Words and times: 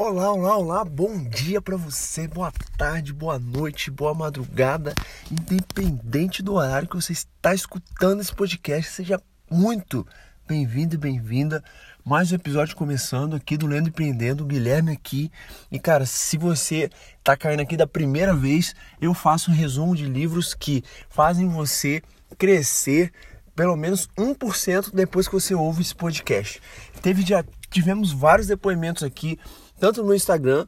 Olá, 0.00 0.30
olá, 0.32 0.56
olá, 0.56 0.84
bom 0.84 1.24
dia 1.24 1.60
para 1.60 1.76
você, 1.76 2.28
boa 2.28 2.52
tarde, 2.76 3.12
boa 3.12 3.36
noite, 3.36 3.90
boa 3.90 4.14
madrugada, 4.14 4.94
independente 5.28 6.40
do 6.40 6.54
horário 6.54 6.86
que 6.86 6.94
você 6.94 7.12
está 7.12 7.52
escutando 7.52 8.20
esse 8.20 8.32
podcast, 8.32 8.92
seja 8.92 9.20
muito 9.50 10.06
bem-vindo 10.46 10.94
e 10.94 10.98
bem-vinda. 10.98 11.64
Mais 12.04 12.30
um 12.30 12.36
episódio 12.36 12.76
começando 12.76 13.34
aqui 13.34 13.56
do 13.56 13.66
Lendo 13.66 13.88
Empreendendo, 13.88 14.44
o 14.44 14.46
Guilherme 14.46 14.92
aqui. 14.92 15.32
E 15.68 15.80
cara, 15.80 16.06
se 16.06 16.38
você 16.38 16.88
tá 17.24 17.36
caindo 17.36 17.62
aqui 17.62 17.76
da 17.76 17.84
primeira 17.84 18.32
vez, 18.32 18.76
eu 19.00 19.12
faço 19.12 19.50
um 19.50 19.54
resumo 19.54 19.96
de 19.96 20.04
livros 20.04 20.54
que 20.54 20.84
fazem 21.10 21.48
você 21.48 22.04
crescer 22.38 23.12
pelo 23.56 23.76
menos 23.76 24.08
1% 24.16 24.94
depois 24.94 25.26
que 25.26 25.34
você 25.34 25.56
ouve 25.56 25.82
esse 25.82 25.92
podcast. 25.92 26.62
Teve 27.02 27.26
já 27.26 27.44
tivemos 27.68 28.12
vários 28.12 28.46
depoimentos 28.46 29.02
aqui 29.02 29.36
tanto 29.78 30.02
no 30.02 30.14
Instagram, 30.14 30.66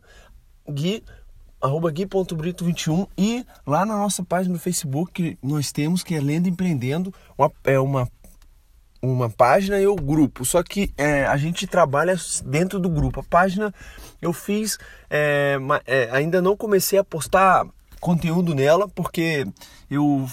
Gui, 0.69 1.03
arroba 1.61 1.91
gui.brito21 1.91 3.07
e 3.19 3.45
lá 3.67 3.85
na 3.85 3.97
nossa 3.97 4.25
página 4.25 4.55
do 4.55 4.61
Facebook 4.61 5.13
que 5.13 5.39
nós 5.43 5.71
temos, 5.73 6.03
que 6.03 6.15
é 6.15 6.21
Lendo 6.21 6.49
Empreendendo, 6.49 7.13
uma, 7.37 7.53
é 7.65 7.79
uma, 7.79 8.09
uma 9.03 9.29
página 9.29 9.79
e 9.79 9.87
o 9.87 9.95
grupo. 9.95 10.45
Só 10.45 10.63
que 10.63 10.93
é, 10.97 11.27
a 11.27 11.37
gente 11.37 11.67
trabalha 11.67 12.17
dentro 12.45 12.79
do 12.79 12.89
grupo. 12.89 13.21
A 13.21 13.25
página 13.25 13.75
eu 14.23 14.33
fiz, 14.33 14.79
é, 15.11 15.59
é, 15.87 16.09
ainda 16.13 16.41
não 16.41 16.57
comecei 16.57 16.99
a 16.99 17.05
postar 17.05 17.67
conteúdo 18.01 18.55
nela, 18.55 18.89
porque 18.89 19.47
eu 19.91 20.27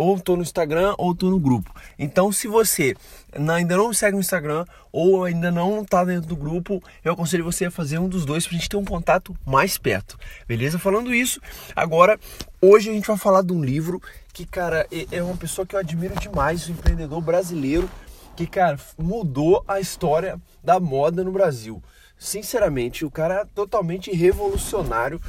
ou 0.00 0.18
tô 0.18 0.34
no 0.34 0.42
Instagram 0.42 0.94
ou 0.96 1.14
tô 1.14 1.28
no 1.28 1.38
grupo. 1.38 1.70
Então, 1.98 2.32
se 2.32 2.48
você 2.48 2.96
ainda 3.34 3.76
não 3.76 3.88
me 3.88 3.94
segue 3.94 4.14
no 4.14 4.20
Instagram 4.20 4.64
ou 4.90 5.24
ainda 5.24 5.50
não 5.50 5.84
tá 5.84 6.04
dentro 6.04 6.26
do 6.26 6.34
grupo, 6.34 6.82
eu 7.04 7.12
aconselho 7.12 7.44
você 7.44 7.66
a 7.66 7.70
fazer 7.70 7.98
um 7.98 8.08
dos 8.08 8.24
dois 8.24 8.46
pra 8.46 8.56
gente 8.56 8.68
ter 8.68 8.78
um 8.78 8.84
contato 8.84 9.36
mais 9.44 9.76
perto. 9.76 10.18
Beleza? 10.48 10.78
Falando 10.78 11.14
isso, 11.14 11.38
agora 11.76 12.18
hoje 12.62 12.88
a 12.88 12.94
gente 12.94 13.06
vai 13.06 13.18
falar 13.18 13.42
de 13.42 13.52
um 13.52 13.62
livro 13.62 14.00
que, 14.32 14.46
cara, 14.46 14.86
é 15.12 15.22
uma 15.22 15.36
pessoa 15.36 15.66
que 15.66 15.76
eu 15.76 15.80
admiro 15.80 16.18
demais, 16.18 16.66
um 16.68 16.72
empreendedor 16.72 17.20
brasileiro 17.20 17.88
que, 18.34 18.46
cara, 18.46 18.78
mudou 18.96 19.62
a 19.68 19.80
história 19.80 20.40
da 20.64 20.80
moda 20.80 21.22
no 21.22 21.30
Brasil. 21.30 21.82
Sinceramente, 22.18 23.04
o 23.04 23.10
cara 23.10 23.42
é 23.42 23.44
totalmente 23.54 24.10
revolucionário 24.10 25.20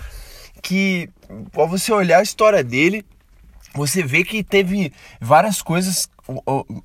que, 0.61 1.09
ao 1.53 1.67
você 1.67 1.91
olhar 1.91 2.19
a 2.19 2.23
história 2.23 2.63
dele, 2.63 3.06
você 3.73 4.03
vê 4.03 4.23
que 4.23 4.44
teve 4.44 4.94
várias 5.19 5.61
coisas. 5.61 6.09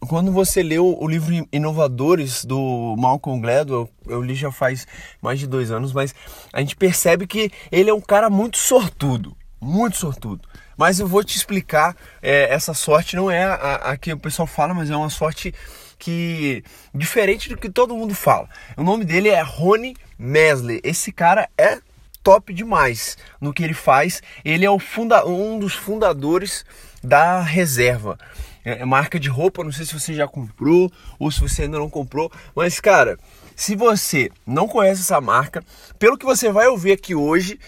Quando 0.09 0.33
você 0.33 0.62
leu 0.62 0.97
o 0.98 1.06
livro 1.06 1.47
Inovadores 1.53 2.45
do 2.45 2.97
Malcolm 2.98 3.41
Gladwell, 3.41 3.89
eu 4.06 4.23
li 4.23 4.34
já 4.34 4.51
faz 4.51 4.87
mais 5.20 5.39
de 5.39 5.47
dois 5.47 5.70
anos, 5.70 5.93
mas 5.93 6.15
a 6.53 6.61
gente 6.61 6.77
percebe 6.77 7.27
que 7.27 7.51
ele 7.70 7.91
é 7.91 7.95
um 7.95 8.01
cara 8.01 8.28
muito 8.31 8.59
sortudo, 8.59 9.37
muito 9.61 9.97
sortudo. 9.97 10.48
Mas 10.77 11.01
eu 11.01 11.06
vou 11.06 11.25
te 11.25 11.37
explicar, 11.37 11.97
é, 12.20 12.53
essa 12.53 12.75
sorte 12.75 13.17
não 13.17 13.31
é 13.31 13.45
a, 13.45 13.75
a 13.77 13.97
que 13.97 14.12
o 14.12 14.19
pessoal 14.19 14.47
fala, 14.47 14.75
mas 14.75 14.91
é 14.91 14.97
uma 14.97 15.11
sorte 15.11 15.55
que 15.98 16.62
diferente 16.95 17.48
do 17.48 17.56
que 17.56 17.71
todo 17.71 17.97
mundo 17.97 18.15
fala. 18.15 18.48
O 18.77 18.83
nome 18.83 19.05
dele 19.05 19.28
é 19.28 19.41
Rony 19.41 19.97
Mesley. 20.19 20.81
Esse 20.84 21.11
cara 21.11 21.48
é 21.56 21.78
top 22.27 22.52
demais 22.52 23.16
no 23.41 23.52
que 23.52 23.62
ele 23.62 23.72
faz. 23.72 24.20
Ele 24.44 24.64
é 24.64 24.70
o 24.70 24.80
funda 24.80 25.24
um 25.24 25.60
dos 25.60 25.74
fundadores 25.74 26.64
da 27.00 27.41
Reserva. 27.41 28.19
É, 28.64 28.80
é 28.80 28.84
marca 28.84 29.20
de 29.20 29.28
roupa, 29.28 29.62
não 29.62 29.70
sei 29.70 29.86
se 29.86 29.94
você 29.94 30.12
já 30.12 30.27
comprou 30.27 30.91
ou 31.20 31.30
se 31.30 31.41
você 31.41 31.62
ainda 31.62 31.78
não 31.78 31.88
comprou, 31.88 32.32
mas 32.52 32.80
cara, 32.80 33.16
se 33.54 33.77
você 33.77 34.28
não 34.44 34.66
conhece 34.66 35.02
essa 35.02 35.20
marca, 35.20 35.62
pelo 36.00 36.19
que 36.19 36.27
você 36.27 36.50
vai 36.50 36.66
ouvir 36.66 36.91
aqui 36.91 37.14
hoje, 37.14 37.60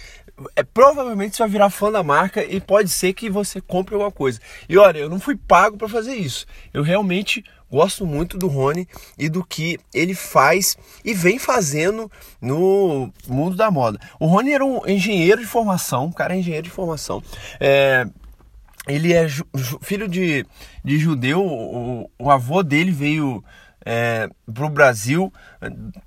é, 0.57 0.65
provavelmente 0.65 1.37
você 1.37 1.43
vai 1.45 1.51
virar 1.51 1.71
fã 1.71 1.93
da 1.93 2.03
marca 2.03 2.45
e 2.45 2.61
pode 2.61 2.89
ser 2.89 3.13
que 3.13 3.31
você 3.31 3.61
compre 3.61 3.95
alguma 3.95 4.11
coisa. 4.11 4.41
E 4.69 4.77
olha, 4.77 4.99
eu 4.99 5.09
não 5.09 5.21
fui 5.21 5.37
pago 5.37 5.77
para 5.77 5.89
fazer 5.89 6.17
isso. 6.17 6.47
Eu 6.75 6.83
realmente 6.83 7.45
gosto 7.71 8.07
muito 8.07 8.39
do 8.39 8.47
Rony 8.47 8.89
e 9.19 9.29
do 9.29 9.45
que 9.45 9.79
ele 9.95 10.15
faz 10.15 10.77
e 11.05 11.15
vem 11.15 11.39
fazendo 11.39 12.11
no 12.41 13.13
mundo 13.27 13.57
da 13.57 13.71
moda. 13.71 13.99
O 14.19 14.27
Rony 14.27 14.53
era 14.53 14.65
um 14.65 14.87
engenheiro 14.87 15.41
de 15.41 15.47
formação, 15.47 16.07
um 16.07 16.13
cara 16.13 16.35
é 16.35 16.39
engenheiro 16.39 16.65
de 16.65 16.71
formação. 16.71 17.23
É, 17.61 18.07
ele 18.87 19.13
é 19.13 19.27
filho 19.83 20.09
de, 20.09 20.47
de 20.83 20.99
judeu, 20.99 21.45
o, 21.45 22.11
o 22.19 22.31
avô 22.31 22.63
dele 22.63 22.91
veio 22.91 23.45
é, 23.91 24.29
para 24.53 24.67
o 24.67 24.69
Brasil, 24.69 25.33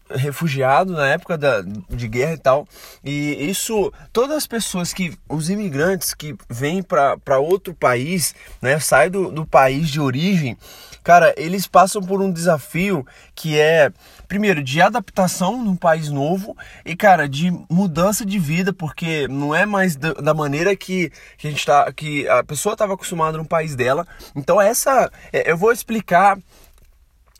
refugiado 0.08 0.94
na 0.94 1.08
época 1.08 1.36
da, 1.36 1.62
de 1.62 2.08
guerra 2.08 2.34
e 2.34 2.38
tal. 2.38 2.68
E 3.04 3.50
isso, 3.50 3.92
todas 4.14 4.38
as 4.38 4.46
pessoas 4.46 4.94
que, 4.94 5.18
os 5.28 5.50
imigrantes 5.50 6.14
que 6.14 6.36
vêm 6.48 6.84
para 6.84 7.40
outro 7.40 7.74
país, 7.74 8.36
né, 8.62 8.80
saem 8.80 9.10
do, 9.10 9.32
do 9.32 9.48
país 9.48 9.90
de 9.90 10.00
origem, 10.00 10.56
cara, 11.04 11.34
eles 11.36 11.66
passam 11.66 12.04
por 12.04 12.22
um 12.22 12.32
desafio 12.32 13.04
que 13.34 13.60
é, 13.60 13.92
primeiro, 14.28 14.64
de 14.64 14.80
adaptação 14.80 15.58
num 15.58 15.76
país 15.76 16.10
novo 16.10 16.56
e, 16.86 16.96
cara, 16.96 17.28
de 17.28 17.50
mudança 17.68 18.24
de 18.24 18.38
vida, 18.38 18.72
porque 18.72 19.28
não 19.28 19.56
é 19.56 19.66
mais 19.66 19.96
da, 19.96 20.14
da 20.14 20.36
maneira 20.36 20.76
que, 20.76 21.12
que 21.36 21.48
a 21.48 21.50
gente 21.50 21.66
tá, 21.66 21.92
que 21.92 22.30
a 22.30 22.44
pessoa 22.44 22.74
estava 22.74 22.94
acostumada 22.94 23.40
no 23.40 23.46
país 23.46 23.76
dela. 23.76 24.06
Então, 24.36 24.62
essa, 24.62 25.12
é, 25.34 25.50
eu 25.50 25.58
vou 25.58 25.72
explicar 25.72 26.38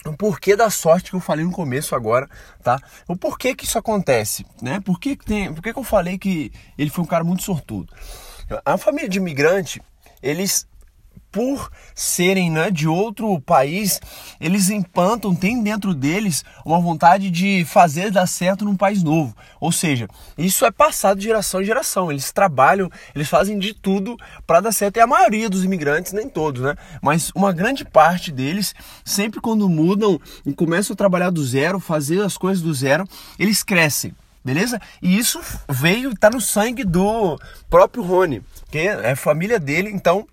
o 0.06 0.14
porquê 0.16 0.56
da 0.56 0.70
sorte 0.70 1.12
que 1.12 1.16
eu 1.16 1.20
falei 1.20 1.46
no 1.46 1.52
começo 1.52 1.96
agora, 1.96 2.28
tá? 2.64 2.80
O 3.08 3.16
porquê 3.16 3.54
que 3.56 3.66
isso 3.66 3.78
acontece, 3.78 4.46
né? 4.62 4.80
Por 4.80 5.00
que, 5.00 5.16
que, 5.16 5.26
tem, 5.26 5.54
por 5.54 5.62
que, 5.62 5.74
que 5.74 5.80
eu 5.80 5.84
falei 5.84 6.18
que 6.18 6.52
ele 6.78 6.90
foi 6.90 7.04
um 7.04 7.08
cara 7.08 7.24
muito 7.24 7.44
sortudo? 7.44 7.94
A 8.66 8.78
família 8.78 9.08
de 9.08 9.20
imigrante, 9.20 9.82
eles 10.22 10.68
por 11.32 11.72
serem 11.96 12.52
né, 12.52 12.70
de 12.70 12.88
outro 12.88 13.40
país, 13.42 14.00
eles 14.40 14.70
implantam, 14.70 15.34
tem 15.34 15.64
dentro 15.64 15.94
deles 15.94 16.44
uma 16.66 16.80
vontade 16.80 17.32
de 17.32 17.64
fazer 17.66 18.12
dar 18.12 18.28
certo 18.28 18.66
num 18.66 18.76
país 18.76 19.02
novo. 19.02 19.36
Ou 19.60 19.72
seja, 19.72 20.08
isso 20.38 20.66
é 20.66 20.72
passado 20.72 21.20
de 21.20 21.26
geração 21.26 21.62
em 21.62 21.66
geração. 21.66 22.12
Eles 22.12 22.32
trabalham, 22.32 22.90
eles 23.16 23.30
fazem 23.30 23.58
de 23.58 23.74
tudo 23.74 24.18
para 24.46 24.60
dar 24.60 24.72
certo. 24.72 24.98
E 24.98 25.00
a 25.00 25.08
maioria 25.08 25.50
dos 25.50 25.64
imigrantes, 25.64 26.12
nem 26.12 26.28
todos, 26.28 26.62
né? 26.62 26.76
Mas 27.02 27.32
uma 27.34 27.54
grande 27.54 27.86
parte 27.86 28.32
deles, 28.32 28.76
sempre 29.06 29.40
quando 29.40 29.70
mudam 29.70 30.20
e 30.46 30.54
começam 30.54 30.94
a 30.94 30.98
trabalhar 30.98 31.30
do 31.30 31.46
zero, 31.46 31.80
fazer 31.80 32.22
as 32.22 32.38
coisas 32.38 32.62
do 32.62 32.74
zero, 32.74 33.08
eles 33.40 33.64
crescem 33.64 34.14
beleza? 34.44 34.82
E 35.02 35.18
isso 35.18 35.40
veio, 35.70 36.16
tá 36.16 36.30
no 36.30 36.42
sangue 36.42 36.84
do 36.84 37.40
próprio 37.70 38.04
Rony, 38.04 38.42
que 38.72 38.80
é 38.80 39.16
família 39.16 39.60
dele, 39.60 39.92
então 39.92 40.28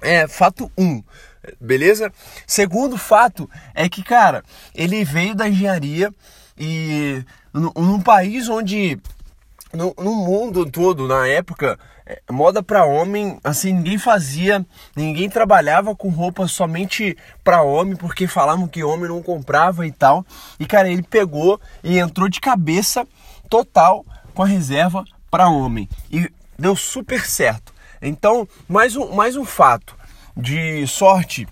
é 0.00 0.26
fato 0.26 0.70
1. 0.76 0.84
Um, 0.84 1.02
beleza? 1.60 2.12
Segundo 2.46 2.96
fato 2.96 3.48
é 3.74 3.88
que, 3.88 4.02
cara, 4.02 4.42
ele 4.74 5.04
veio 5.04 5.34
da 5.34 5.48
engenharia 5.48 6.12
e 6.58 7.24
num 7.52 8.00
país 8.00 8.48
onde 8.48 9.00
no, 9.72 9.94
no, 9.98 10.14
mundo 10.14 10.68
todo, 10.68 11.06
na 11.06 11.26
época, 11.26 11.78
é, 12.04 12.20
moda 12.30 12.62
para 12.62 12.84
homem, 12.84 13.38
assim, 13.42 13.72
ninguém 13.72 13.98
fazia, 13.98 14.64
ninguém 14.96 15.28
trabalhava 15.28 15.94
com 15.94 16.08
roupa 16.08 16.46
somente 16.48 17.16
para 17.44 17.62
homem, 17.62 17.96
porque 17.96 18.26
falavam 18.26 18.66
que 18.66 18.82
homem 18.82 19.08
não 19.08 19.22
comprava 19.22 19.86
e 19.86 19.92
tal. 19.92 20.24
E 20.58 20.66
cara, 20.66 20.90
ele 20.90 21.02
pegou 21.02 21.60
e 21.82 21.98
entrou 21.98 22.28
de 22.28 22.40
cabeça 22.40 23.06
total 23.48 24.04
com 24.34 24.42
a 24.42 24.46
reserva 24.46 25.04
para 25.30 25.48
homem 25.48 25.88
e 26.10 26.30
deu 26.58 26.74
super 26.74 27.24
certo. 27.24 27.72
Então, 28.02 28.48
mais 28.68 28.96
um, 28.96 29.12
mais 29.12 29.36
um 29.36 29.44
fato 29.44 29.96
de 30.36 30.86
sorte 30.86 31.46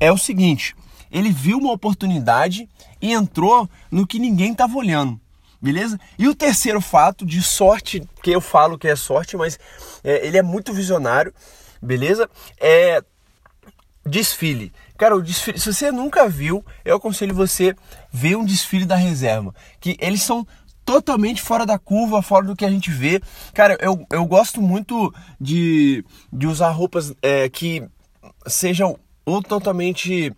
é 0.00 0.10
o 0.10 0.18
seguinte: 0.18 0.74
ele 1.10 1.30
viu 1.30 1.58
uma 1.58 1.72
oportunidade 1.72 2.68
e 3.00 3.12
entrou 3.12 3.68
no 3.90 4.06
que 4.06 4.18
ninguém 4.18 4.52
estava 4.52 4.76
olhando. 4.76 5.20
Beleza? 5.60 5.98
E 6.18 6.26
o 6.26 6.34
terceiro 6.34 6.80
fato 6.80 7.24
de 7.24 7.40
sorte, 7.40 8.02
que 8.20 8.32
eu 8.32 8.40
falo 8.40 8.76
que 8.76 8.88
é 8.88 8.96
sorte, 8.96 9.36
mas 9.36 9.60
é, 10.02 10.26
ele 10.26 10.36
é 10.36 10.42
muito 10.42 10.72
visionário, 10.72 11.32
beleza? 11.80 12.28
É 12.60 13.00
desfile. 14.04 14.72
Cara, 14.98 15.16
o 15.16 15.22
desfile, 15.22 15.60
se 15.60 15.72
você 15.72 15.92
nunca 15.92 16.28
viu, 16.28 16.64
eu 16.84 16.96
aconselho 16.96 17.32
você 17.34 17.76
ver 18.12 18.36
um 18.36 18.44
desfile 18.44 18.84
da 18.84 18.96
reserva, 18.96 19.54
que 19.80 19.96
eles 20.00 20.22
são 20.22 20.44
totalmente 20.84 21.40
fora 21.40 21.64
da 21.64 21.78
curva, 21.78 22.22
fora 22.22 22.46
do 22.46 22.56
que 22.56 22.64
a 22.64 22.70
gente 22.70 22.90
vê. 22.90 23.20
Cara, 23.54 23.76
eu, 23.80 24.06
eu 24.10 24.24
gosto 24.26 24.60
muito 24.60 25.12
de, 25.40 26.04
de 26.32 26.46
usar 26.46 26.70
roupas 26.70 27.12
é, 27.22 27.48
que 27.48 27.82
sejam 28.46 28.98
ou 29.24 29.42
totalmente 29.42 30.32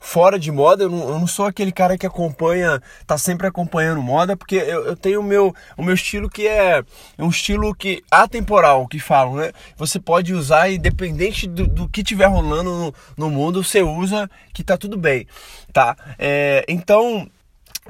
fora 0.00 0.38
de 0.38 0.50
moda. 0.50 0.84
Eu 0.84 0.88
não, 0.88 1.00
eu 1.00 1.18
não, 1.18 1.26
sou 1.26 1.46
aquele 1.46 1.70
cara 1.70 1.96
que 1.96 2.06
acompanha, 2.06 2.80
tá 3.06 3.18
sempre 3.18 3.46
acompanhando 3.46 4.02
moda, 4.02 4.36
porque 4.36 4.56
eu, 4.56 4.86
eu 4.86 4.96
tenho 4.96 5.20
o 5.20 5.22
meu, 5.22 5.54
o 5.76 5.82
meu 5.82 5.94
estilo 5.94 6.28
que 6.28 6.48
é, 6.48 6.82
um 7.18 7.28
estilo 7.28 7.74
que 7.74 8.02
atemporal, 8.10 8.88
que 8.88 8.98
falam, 8.98 9.36
né? 9.36 9.52
Você 9.76 10.00
pode 10.00 10.32
usar 10.32 10.70
independente 10.70 11.46
do, 11.46 11.66
do 11.66 11.88
que 11.88 12.02
tiver 12.02 12.26
rolando 12.26 12.70
no, 12.70 12.94
no, 13.16 13.30
mundo, 13.30 13.62
você 13.62 13.82
usa 13.82 14.28
que 14.54 14.64
tá 14.64 14.76
tudo 14.76 14.96
bem, 14.96 15.26
tá? 15.72 15.96
É, 16.18 16.64
então 16.66 17.30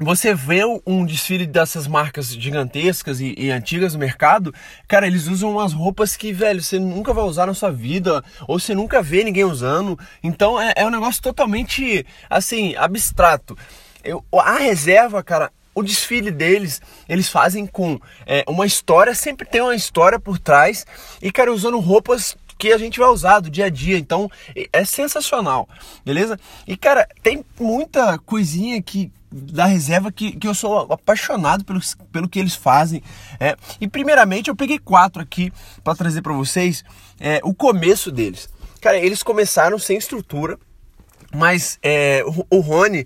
você 0.01 0.33
vê 0.33 0.61
um 0.85 1.05
desfile 1.05 1.45
dessas 1.45 1.87
marcas 1.87 2.33
gigantescas 2.33 3.21
e, 3.21 3.35
e, 3.37 3.51
antigas 3.51 3.93
no 3.93 3.99
mercado, 3.99 4.53
cara, 4.87 5.05
eles 5.05 5.27
usam 5.27 5.51
umas 5.51 5.73
roupas 5.73 6.17
que, 6.17 6.33
velho, 6.33 6.61
você 6.61 6.79
nunca 6.79 7.13
vai 7.13 7.23
usar 7.23 7.45
na 7.45 7.53
sua 7.53 7.71
vida, 7.71 8.23
ou 8.47 8.59
você 8.59 8.73
nunca 8.73 9.01
vê 9.01 9.23
ninguém 9.23 9.43
usando. 9.43 9.97
Então 10.23 10.59
é, 10.59 10.73
é 10.75 10.85
um 10.85 10.89
negócio 10.89 11.21
totalmente, 11.21 12.05
assim, 12.29 12.75
abstrato. 12.75 13.55
Eu, 14.03 14.25
a 14.33 14.57
reserva, 14.57 15.21
cara, 15.23 15.51
o 15.75 15.83
desfile 15.83 16.31
deles, 16.31 16.81
eles 17.07 17.29
fazem 17.29 17.67
com 17.67 17.99
é, 18.25 18.43
uma 18.47 18.65
história, 18.65 19.13
sempre 19.13 19.47
tem 19.47 19.61
uma 19.61 19.75
história 19.75 20.19
por 20.19 20.39
trás, 20.39 20.85
e, 21.21 21.31
cara, 21.31 21.53
usando 21.53 21.79
roupas 21.79 22.35
que 22.57 22.71
a 22.71 22.77
gente 22.77 22.99
vai 22.99 23.09
usar 23.09 23.39
do 23.39 23.49
dia 23.49 23.65
a 23.65 23.69
dia. 23.69 23.97
Então 23.97 24.29
é 24.71 24.85
sensacional, 24.85 25.67
beleza? 26.05 26.39
E 26.67 26.77
cara, 26.77 27.07
tem 27.23 27.43
muita 27.59 28.19
coisinha 28.19 28.79
que 28.83 29.11
da 29.31 29.65
reserva 29.65 30.11
que, 30.11 30.33
que 30.33 30.47
eu 30.47 30.53
sou 30.53 30.91
apaixonado 30.91 31.63
pelo, 31.63 31.79
pelo 32.11 32.27
que 32.27 32.39
eles 32.39 32.55
fazem. 32.55 33.01
É, 33.39 33.55
e 33.79 33.87
primeiramente 33.87 34.49
eu 34.49 34.55
peguei 34.55 34.77
quatro 34.77 35.21
aqui 35.21 35.51
para 35.83 35.95
trazer 35.95 36.21
para 36.21 36.33
vocês 36.33 36.83
é, 37.19 37.39
o 37.43 37.53
começo 37.53 38.11
deles. 38.11 38.49
Cara, 38.81 38.97
eles 38.97 39.23
começaram 39.23 39.77
sem 39.79 39.97
estrutura 39.97 40.57
mas 41.33 41.79
é, 41.81 42.23
o, 42.49 42.59
Rony, 42.59 43.05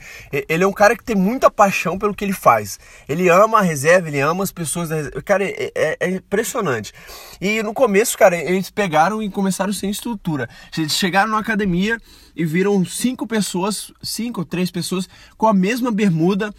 ele 0.49 0.63
é 0.63 0.67
um 0.67 0.73
cara 0.73 0.95
que 0.95 1.03
tem 1.03 1.15
muita 1.15 1.49
paixão 1.51 1.97
pelo 1.97 2.13
que 2.13 2.25
ele 2.25 2.33
faz. 2.33 2.79
Ele 3.07 3.29
ama 3.29 3.59
a 3.59 3.61
reserva, 3.61 4.07
ele 4.07 4.19
ama 4.19 4.43
as 4.43 4.51
pessoas 4.51 4.89
da 4.89 4.95
reserva. 4.95 5.21
Cara, 5.21 5.43
é, 5.43 5.71
é, 5.75 5.97
é 5.99 6.09
impressionante. 6.09 6.91
E 7.39 7.61
no 7.61 7.73
começo, 7.73 8.17
cara, 8.17 8.35
eles 8.35 8.69
pegaram 8.69 9.21
e 9.21 9.29
começaram 9.29 9.71
sem 9.71 9.89
estrutura. 9.89 10.49
Eles 10.77 10.93
chegaram 10.93 11.31
na 11.31 11.39
academia 11.39 11.99
e 12.35 12.43
viram 12.43 12.83
cinco 12.83 13.25
pessoas, 13.25 13.91
cinco 14.01 14.41
ou 14.41 14.45
três 14.45 14.71
pessoas 14.71 15.07
com 15.37 15.47
a 15.47 15.53
mesma 15.53 15.91
bermuda, 15.91 16.53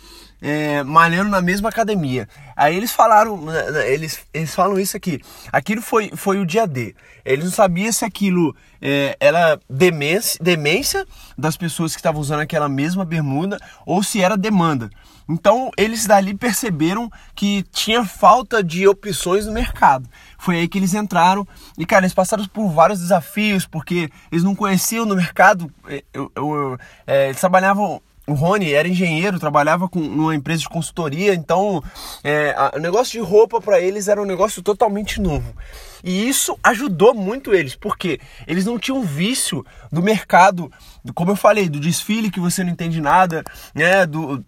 é, 0.47 0.85
malhando 0.85 1.29
na 1.29 1.41
mesma 1.41 1.71
academia. 1.71 2.29
Aí 2.55 2.77
eles 2.77 2.93
falaram, 2.93 3.47
eles, 3.85 4.21
eles 4.33 4.55
falam 4.55 4.79
isso 4.79 4.97
aqui. 4.97 5.21
Aquilo 5.53 5.83
foi, 5.83 6.13
foi 6.15 6.39
o 6.39 6.47
dia 6.47 6.69
D. 6.69 6.95
Eles 7.25 7.47
não 7.47 7.51
sabiam 7.51 7.91
se 7.91 8.05
aquilo 8.05 8.55
é, 8.81 9.17
era 9.19 9.59
demência, 9.69 10.39
demência 10.41 11.05
das 11.37 11.57
pessoas 11.57 11.95
que 11.95 11.99
estavam 11.99 12.21
usando 12.21 12.41
aquela 12.43 12.69
mesma 12.69 13.05
bermuda 13.05 13.59
ou 13.85 14.05
se 14.05 14.23
era 14.23 14.37
demanda. 14.37 14.89
Então 15.29 15.73
eles 15.77 16.07
dali 16.07 16.33
perceberam 16.33 17.11
que 17.35 17.65
tinha 17.73 18.05
falta 18.05 18.63
de 18.63 18.87
opções 18.87 19.47
no 19.47 19.53
mercado. 19.53 20.09
Foi 20.39 20.59
aí 20.59 20.69
que 20.69 20.79
eles 20.79 20.95
entraram 20.95 21.45
e, 21.77 21.85
cara, 21.85 22.05
eles 22.05 22.15
passaram 22.15 22.47
por 22.47 22.69
vários 22.69 23.01
desafios 23.01 23.67
porque 23.67 24.09
eles 24.31 24.45
não 24.45 24.55
conheciam 24.55 25.05
no 25.05 25.17
mercado. 25.17 25.69
Eu, 25.89 26.03
eu, 26.15 26.33
eu, 26.37 26.79
é, 27.05 27.25
eles 27.31 27.41
trabalhavam 27.41 28.01
o 28.27 28.35
Rony 28.35 28.73
era 28.73 28.89
engenheiro, 28.89 29.39
trabalhava 29.39 29.89
com 29.89 30.01
numa 30.01 30.35
empresa 30.35 30.61
de 30.61 30.69
consultoria, 30.69 31.35
então 31.35 31.83
é, 32.25 32.51
a, 32.57 32.73
o 32.77 32.81
negócio 32.81 33.13
de 33.13 33.21
roupa 33.21 33.61
para 33.61 33.81
eles 33.81 34.09
era 34.09 34.21
um 34.21 34.27
negócio 34.27 34.63
totalmente 34.63 35.21
novo. 35.21 35.55
E 36.03 36.29
isso 36.29 36.59
ajudou 36.63 37.15
muito 37.15 37.55
eles, 37.55 37.75
porque 37.75 38.21
eles 38.47 38.65
não 38.65 38.79
tinham 38.79 39.03
vício 39.03 39.65
do 39.91 40.03
mercado, 40.03 40.71
como 41.15 41.33
eu 41.33 41.37
falei, 41.37 41.69
do 41.69 41.81
desfile 41.81 42.31
que 42.31 42.41
você 42.41 42.63
não 42.63 42.71
entende 42.71 43.01
nada, 43.01 43.43
né, 43.75 44.07
do 44.07 44.45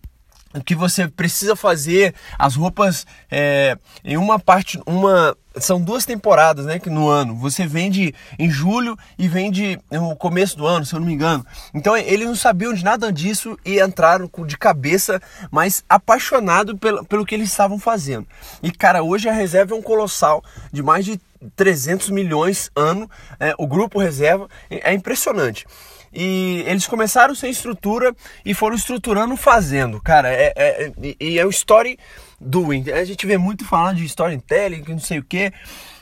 que 0.65 0.75
você 0.75 1.07
precisa 1.07 1.55
fazer 1.55 2.15
as 2.39 2.55
roupas 2.55 3.07
é, 3.31 3.77
em 4.05 4.17
uma 4.17 4.39
parte 4.39 4.81
uma 4.87 5.37
são 5.59 5.81
duas 5.81 6.05
temporadas 6.05 6.67
né 6.67 6.79
que 6.79 6.89
no 6.89 7.09
ano. 7.09 7.35
Você 7.37 7.67
vende 7.67 8.15
em 8.39 8.51
julho 8.51 8.97
e 9.19 9.29
vende 9.29 9.79
no 9.91 10.17
começo 10.17 10.57
do 10.57 10.67
ano 10.67 10.87
se 10.87 10.95
eu 10.95 11.01
não 11.01 11.07
me 11.07 11.13
engano. 11.13 11.45
Então 11.75 11.97
eles 11.97 12.27
não 12.27 12.35
sabiam 12.35 12.73
de 12.73 12.85
nada 12.85 13.13
disso 13.13 13.59
e 13.65 13.81
entraram 13.81 14.31
de 14.47 14.57
cabeça 14.57 15.21
mas 15.51 15.85
apaixonado 15.89 16.79
pelo, 16.79 17.05
pelo 17.05 17.27
que 17.27 17.35
eles 17.35 17.51
estavam 17.51 17.79
fazendo. 17.79 18.27
E 18.63 18.71
cara 18.71 19.03
hoje 19.03 19.29
a 19.29 19.33
reserva 19.33 19.75
é 19.75 19.79
um 19.79 19.83
colossal 19.83 20.43
de 20.73 20.83
mais 20.83 21.05
de 21.05 21.21
300 21.55 22.11
milhões 22.11 22.71
ano 22.75 23.09
é, 23.39 23.55
o 23.59 23.67
grupo 23.67 23.99
reserva. 23.99 24.49
É 24.71 24.93
impressionante 24.93 25.67
e 26.13 26.65
eles 26.67 26.87
começaram 26.87 27.35
sem 27.35 27.51
estrutura 27.51 28.15
e 28.45 28.55
foram 28.55 28.77
estruturando 28.77 29.37
fazendo. 29.37 30.01
Cara, 30.01 30.33
é, 30.33 30.53
é, 30.57 30.93
e 31.21 31.39
é 31.39 31.47
o 31.47 31.51
story 31.51 31.99
doing. 32.41 32.91
A 32.91 33.05
gente 33.05 33.27
vê 33.27 33.37
muito 33.37 33.65
falar 33.65 33.95
de 33.95 34.05
storytelling, 34.05 34.85
não 34.89 34.99
sei 34.99 35.19
o 35.19 35.25
que. 35.25 35.53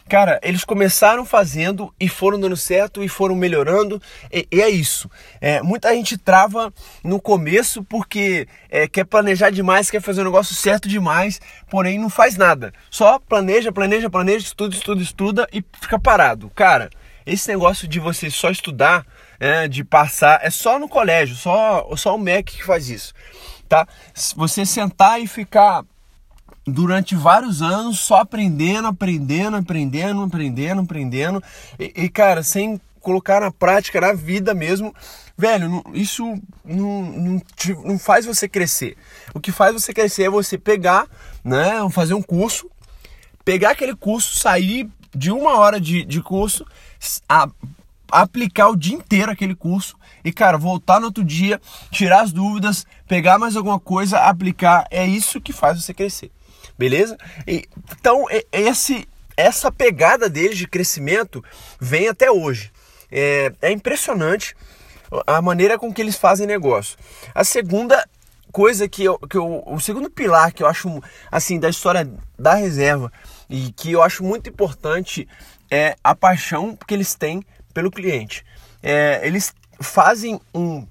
Cara, 0.08 0.38
eles 0.40 0.62
começaram 0.62 1.24
fazendo 1.24 1.92
e 1.98 2.08
foram 2.08 2.38
dando 2.38 2.56
certo 2.56 3.02
e 3.02 3.08
foram 3.08 3.34
melhorando, 3.34 4.00
e, 4.32 4.46
e 4.52 4.62
é 4.62 4.68
isso. 4.68 5.10
É, 5.40 5.60
muita 5.60 5.92
gente 5.92 6.16
trava 6.16 6.72
no 7.02 7.20
começo 7.20 7.82
porque 7.82 8.46
é, 8.70 8.86
quer 8.86 9.04
planejar 9.04 9.50
demais, 9.50 9.90
quer 9.90 10.00
fazer 10.00 10.20
o 10.20 10.24
negócio 10.24 10.54
certo 10.54 10.88
demais, 10.88 11.40
porém 11.68 11.98
não 11.98 12.08
faz 12.08 12.36
nada. 12.36 12.72
Só 12.88 13.18
planeja, 13.18 13.72
planeja, 13.72 14.08
planeja, 14.08 14.46
estuda, 14.46 14.76
estuda, 14.76 15.02
estuda 15.02 15.48
e 15.52 15.64
fica 15.80 15.98
parado. 15.98 16.52
Cara, 16.54 16.88
esse 17.26 17.48
negócio 17.48 17.88
de 17.88 17.98
você 17.98 18.30
só 18.30 18.48
estudar 18.48 19.04
é, 19.38 19.68
de 19.68 19.84
passar, 19.84 20.40
é 20.42 20.50
só 20.50 20.78
no 20.78 20.88
colégio, 20.88 21.36
só, 21.36 21.88
só 21.96 22.14
o 22.14 22.18
MEC 22.18 22.56
que 22.56 22.64
faz 22.64 22.88
isso, 22.88 23.12
tá? 23.68 23.86
Você 24.36 24.64
sentar 24.64 25.20
e 25.20 25.26
ficar 25.26 25.84
durante 26.66 27.14
vários 27.14 27.62
anos 27.62 28.00
só 28.00 28.16
aprendendo, 28.16 28.88
aprendendo, 28.88 29.56
aprendendo, 29.56 30.22
aprendendo, 30.22 30.80
aprendendo, 30.80 31.42
e, 31.78 31.92
e 31.94 32.08
cara, 32.08 32.42
sem 32.42 32.80
colocar 33.00 33.40
na 33.40 33.52
prática, 33.52 34.00
na 34.00 34.12
vida 34.12 34.52
mesmo, 34.52 34.92
velho, 35.38 35.84
isso 35.94 36.24
não, 36.64 37.02
não, 37.02 37.42
não, 37.84 37.98
faz 38.00 38.26
você 38.26 38.48
crescer. 38.48 38.96
O 39.32 39.38
que 39.38 39.52
faz 39.52 39.72
você 39.72 39.94
crescer 39.94 40.24
é 40.24 40.30
você 40.30 40.58
pegar, 40.58 41.06
né, 41.44 41.88
fazer 41.92 42.14
um 42.14 42.22
curso, 42.22 42.68
pegar 43.44 43.70
aquele 43.70 43.94
curso, 43.94 44.36
sair 44.36 44.90
de 45.14 45.30
uma 45.30 45.56
hora 45.56 45.80
de, 45.80 46.04
de 46.04 46.20
curso, 46.20 46.66
a, 47.28 47.48
aplicar 48.10 48.68
o 48.68 48.76
dia 48.76 48.94
inteiro 48.96 49.30
aquele 49.30 49.54
curso 49.54 49.96
e, 50.24 50.32
cara, 50.32 50.56
voltar 50.56 51.00
no 51.00 51.06
outro 51.06 51.24
dia, 51.24 51.60
tirar 51.90 52.22
as 52.22 52.32
dúvidas, 52.32 52.86
pegar 53.06 53.38
mais 53.38 53.56
alguma 53.56 53.78
coisa, 53.78 54.18
aplicar. 54.18 54.86
É 54.90 55.06
isso 55.06 55.40
que 55.40 55.52
faz 55.52 55.82
você 55.82 55.94
crescer, 55.94 56.30
beleza? 56.78 57.16
E, 57.46 57.66
então, 57.98 58.24
esse, 58.52 59.08
essa 59.36 59.70
pegada 59.70 60.28
deles 60.28 60.58
de 60.58 60.66
crescimento 60.66 61.44
vem 61.80 62.08
até 62.08 62.30
hoje. 62.30 62.72
É, 63.10 63.52
é 63.62 63.70
impressionante 63.70 64.56
a 65.26 65.40
maneira 65.40 65.78
com 65.78 65.92
que 65.92 66.00
eles 66.00 66.16
fazem 66.16 66.46
negócio. 66.46 66.98
A 67.34 67.44
segunda 67.44 68.04
coisa 68.52 68.88
que 68.88 69.04
eu, 69.04 69.18
que 69.18 69.36
eu, 69.36 69.62
o 69.66 69.78
segundo 69.78 70.10
pilar 70.10 70.52
que 70.52 70.62
eu 70.62 70.66
acho 70.66 71.02
assim 71.30 71.60
da 71.60 71.68
história 71.68 72.10
da 72.38 72.54
reserva 72.54 73.12
e 73.50 73.70
que 73.72 73.92
eu 73.92 74.02
acho 74.02 74.24
muito 74.24 74.48
importante 74.48 75.28
é 75.70 75.94
a 76.02 76.14
paixão 76.14 76.76
que 76.86 76.94
eles 76.94 77.14
têm 77.14 77.44
pelo 77.76 77.90
cliente. 77.90 78.42
É, 78.82 79.20
eles 79.22 79.52
fazem 79.78 80.40
um, 80.54 80.86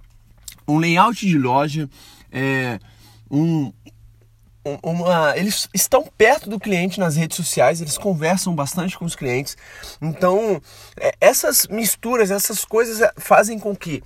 um 0.68 0.78
layout 0.78 1.26
de 1.26 1.36
loja, 1.36 1.90
é, 2.32 2.78
um, 3.32 3.74
uma, 4.84 5.36
eles 5.36 5.68
estão 5.74 6.04
perto 6.16 6.48
do 6.48 6.60
cliente 6.60 7.00
nas 7.00 7.16
redes 7.16 7.38
sociais, 7.38 7.82
eles 7.82 7.98
conversam 7.98 8.54
bastante 8.54 9.00
com 9.00 9.04
os 9.04 9.16
clientes. 9.16 9.58
Então, 10.00 10.62
é, 10.96 11.16
essas 11.20 11.66
misturas, 11.66 12.30
essas 12.30 12.64
coisas 12.64 13.02
é, 13.02 13.12
fazem 13.18 13.58
com 13.58 13.76
que 13.76 14.04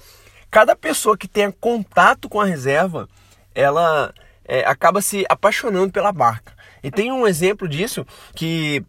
cada 0.50 0.74
pessoa 0.74 1.17
que 1.17 1.27
tenha 1.27 1.51
contato 1.51 2.29
com 2.29 2.39
a 2.39 2.45
reserva, 2.45 3.09
ela 3.53 4.13
é, 4.45 4.62
acaba 4.62 5.01
se 5.01 5.25
apaixonando 5.27 5.91
pela 5.91 6.13
marca. 6.13 6.53
E 6.81 6.89
tem 6.89 7.12
um 7.12 7.27
exemplo 7.27 7.67
disso 7.67 8.07
que 8.33 8.81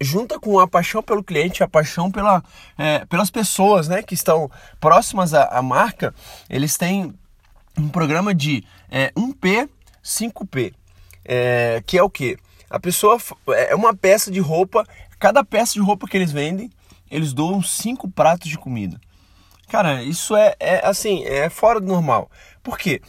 junta 0.00 0.38
com 0.38 0.58
a 0.58 0.66
paixão 0.66 1.02
pelo 1.02 1.22
cliente, 1.22 1.62
a 1.62 1.68
paixão 1.68 2.10
pela, 2.10 2.42
é, 2.76 3.04
pelas 3.06 3.30
pessoas 3.30 3.88
né, 3.88 4.02
que 4.02 4.14
estão 4.14 4.50
próximas 4.80 5.34
à, 5.34 5.44
à, 5.44 5.62
marca, 5.62 6.14
eles 6.48 6.76
têm 6.76 7.14
um 7.76 7.88
programa 7.88 8.34
de 8.34 8.64
é, 8.90 9.12
1P, 9.12 9.68
5P, 10.04 10.74
é, 11.24 11.82
que 11.86 11.96
é 11.96 12.02
o 12.02 12.10
que? 12.10 12.36
A 12.68 12.78
pessoa 12.78 13.18
é 13.48 13.74
uma 13.74 13.94
peça 13.94 14.30
de 14.30 14.40
roupa, 14.40 14.86
cada 15.18 15.44
peça 15.44 15.74
de 15.74 15.80
roupa 15.80 16.06
que 16.06 16.16
eles 16.16 16.32
vendem, 16.32 16.70
eles 17.10 17.32
doam 17.32 17.62
cinco 17.62 18.10
pratos 18.10 18.48
de 18.48 18.58
comida. 18.58 19.00
Cara, 19.68 20.02
isso 20.02 20.34
é, 20.34 20.54
é 20.58 20.86
assim, 20.86 21.24
é 21.24 21.48
fora 21.48 21.80
do 21.80 21.86
normal. 21.86 22.30
Por 22.62 22.78
quê? 22.78 23.00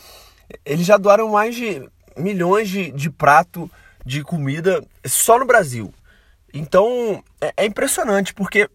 Eles 0.66 0.86
já 0.86 0.98
doaram 0.98 1.30
mais 1.30 1.56
de 1.56 1.90
milhões 2.18 2.70
de, 2.70 2.92
de 2.92 3.10
prato 3.10 3.70
de 4.06 4.24
comida 4.24 4.84
só 5.06 5.40
no 5.40 5.46
Brasil. 5.46 5.94
Então 6.54 7.24
é, 7.40 7.54
é 7.58 7.66
impressionante 7.66 8.34
porque 8.34 8.70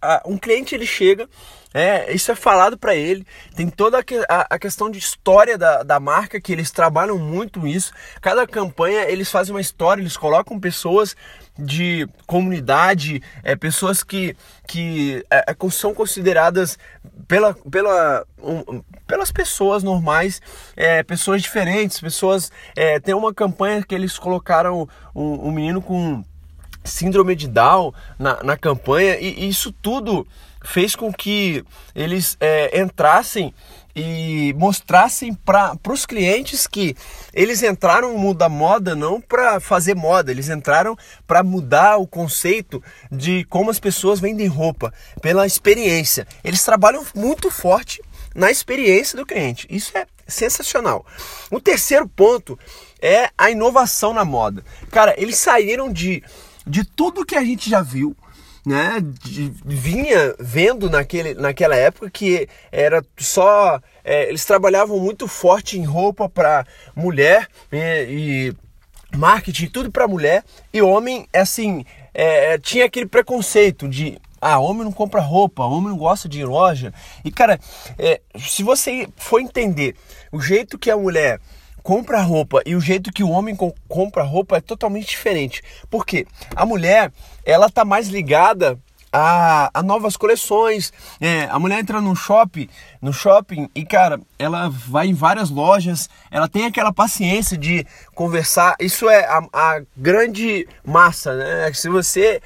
a, 0.00 0.22
um 0.24 0.38
cliente 0.38 0.74
ele 0.74 0.86
chega, 0.86 1.28
é, 1.72 2.12
isso 2.12 2.32
é 2.32 2.34
falado 2.34 2.76
para 2.76 2.94
ele, 2.94 3.24
tem 3.54 3.68
toda 3.68 3.98
a, 3.98 4.02
a, 4.28 4.46
a, 4.50 4.58
questão 4.58 4.90
de 4.90 4.98
história 4.98 5.56
da, 5.56 5.82
da 5.82 6.00
marca, 6.00 6.40
que 6.40 6.52
eles 6.52 6.70
trabalham 6.70 7.18
muito 7.18 7.66
isso. 7.66 7.92
Cada 8.20 8.46
campanha 8.46 9.02
eles 9.02 9.30
fazem 9.30 9.54
uma 9.54 9.60
história, 9.60 10.02
eles 10.02 10.16
colocam 10.16 10.58
pessoas 10.58 11.14
de 11.56 12.08
comunidade, 12.26 13.22
é, 13.44 13.54
pessoas 13.54 14.02
que, 14.02 14.34
que 14.66 15.24
é, 15.30 15.44
é 15.52 15.70
são 15.70 15.94
consideradas 15.94 16.78
pela, 17.28 17.54
pela, 17.54 18.26
um, 18.42 18.82
pelas 19.06 19.30
pessoas 19.30 19.82
normais, 19.82 20.40
é, 20.76 21.02
pessoas 21.02 21.42
diferentes, 21.42 22.00
pessoas. 22.00 22.50
É, 22.74 22.98
tem 22.98 23.14
uma 23.14 23.32
campanha 23.32 23.82
que 23.82 23.94
eles 23.94 24.18
colocaram 24.18 24.88
um, 25.14 25.48
um 25.48 25.52
menino 25.52 25.80
com 25.82 26.24
síndrome 26.84 27.34
de 27.34 27.48
Down 27.48 27.92
na, 28.18 28.42
na 28.42 28.56
campanha, 28.56 29.18
e, 29.18 29.48
isso 29.48 29.72
tudo 29.72 30.26
fez 30.62 30.94
com 30.94 31.12
que 31.12 31.64
eles 31.94 32.36
é, 32.40 32.80
entrassem 32.80 33.54
e 33.94 34.54
mostrassem 34.56 35.34
para 35.34 35.76
os 35.88 36.06
clientes 36.06 36.66
que 36.66 36.94
eles 37.32 37.62
entraram 37.62 38.12
no 38.12 38.18
mundo 38.18 38.38
da 38.38 38.48
moda 38.48 38.94
não 38.94 39.20
para 39.20 39.58
fazer 39.58 39.94
moda, 39.94 40.30
eles 40.30 40.48
entraram 40.48 40.96
para 41.26 41.42
mudar 41.42 41.96
o 41.96 42.06
conceito 42.06 42.82
de 43.10 43.44
como 43.44 43.70
as 43.70 43.80
pessoas 43.80 44.20
vendem 44.20 44.46
roupa, 44.46 44.92
pela 45.20 45.46
experiência. 45.46 46.26
Eles 46.44 46.62
trabalham 46.62 47.04
muito 47.14 47.50
forte 47.50 48.00
na 48.34 48.50
experiência 48.50 49.16
do 49.16 49.26
cliente. 49.26 49.66
Isso 49.68 49.96
é 49.96 50.06
sensacional. 50.26 51.04
O 51.50 51.60
terceiro 51.60 52.08
ponto 52.08 52.58
é 53.02 53.30
a 53.36 53.50
inovação 53.50 54.14
na 54.14 54.24
moda. 54.24 54.64
Cara, 54.90 55.14
eles 55.18 55.36
saíram 55.36 55.92
de, 55.92 56.22
de 56.66 56.84
tudo 56.84 57.24
que 57.24 57.36
a 57.36 57.44
gente 57.44 57.68
já 57.68 57.82
viu 57.82 58.16
né, 58.64 58.98
de, 59.22 59.52
vinha 59.64 60.34
vendo 60.38 60.90
naquele, 60.90 61.34
naquela 61.34 61.74
época 61.74 62.10
que 62.10 62.48
era 62.70 63.04
só. 63.16 63.80
É, 64.04 64.28
eles 64.28 64.44
trabalhavam 64.44 64.98
muito 64.98 65.26
forte 65.26 65.78
em 65.78 65.84
roupa 65.84 66.28
para 66.28 66.66
mulher 66.94 67.48
e, 67.72 68.52
e 69.12 69.16
marketing, 69.16 69.66
tudo 69.66 69.90
para 69.90 70.08
mulher, 70.08 70.44
e 70.72 70.80
homem, 70.80 71.26
assim, 71.32 71.84
é, 72.14 72.58
tinha 72.58 72.84
aquele 72.84 73.06
preconceito 73.06 73.88
de. 73.88 74.18
Ah, 74.42 74.58
homem 74.58 74.84
não 74.84 74.92
compra 74.92 75.20
roupa, 75.20 75.64
homem 75.64 75.90
não 75.90 75.98
gosta 75.98 76.26
de 76.26 76.42
loja. 76.44 76.94
E 77.22 77.30
cara, 77.30 77.60
é, 77.98 78.22
se 78.38 78.62
você 78.62 79.06
for 79.16 79.38
entender 79.38 79.94
o 80.32 80.40
jeito 80.40 80.78
que 80.78 80.90
a 80.90 80.96
mulher 80.96 81.38
compra 81.82 82.20
roupa 82.22 82.62
e 82.64 82.74
o 82.74 82.80
jeito 82.80 83.12
que 83.12 83.22
o 83.22 83.30
homem 83.30 83.56
co 83.56 83.74
compra 83.88 84.22
roupa 84.22 84.56
é 84.56 84.60
totalmente 84.60 85.08
diferente. 85.08 85.62
Por 85.88 86.04
quê? 86.06 86.26
A 86.54 86.64
mulher, 86.64 87.12
ela 87.44 87.70
tá 87.70 87.84
mais 87.84 88.08
ligada 88.08 88.78
a, 89.12 89.70
a, 89.74 89.82
novas 89.82 90.16
coleções. 90.16 90.92
É, 91.20 91.44
a 91.50 91.58
mulher 91.58 91.80
entra 91.80 92.00
no 92.00 92.14
shopping, 92.14 92.68
no 93.00 93.12
shopping 93.12 93.68
e 93.74 93.84
cara, 93.84 94.20
ela 94.38 94.68
vai 94.68 95.08
em 95.08 95.14
várias 95.14 95.50
lojas, 95.50 96.08
ela 96.30 96.48
tem 96.48 96.66
aquela 96.66 96.92
paciência 96.92 97.56
de 97.56 97.86
conversar. 98.14 98.76
Isso 98.80 99.08
é 99.08 99.24
a, 99.24 99.42
a 99.52 99.82
grande 99.96 100.66
massa, 100.84 101.34
né? 101.36 101.72
Se 101.72 101.88
você 101.88 102.40